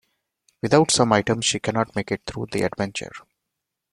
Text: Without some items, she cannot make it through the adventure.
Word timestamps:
Without 0.63 0.89
some 0.89 1.13
items, 1.13 1.45
she 1.45 1.59
cannot 1.59 1.95
make 1.95 2.11
it 2.11 2.23
through 2.25 2.47
the 2.51 2.63
adventure. 2.63 3.11